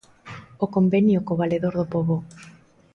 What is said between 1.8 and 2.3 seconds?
Pobo.